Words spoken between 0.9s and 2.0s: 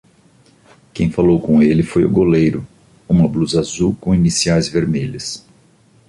Quem falou com ele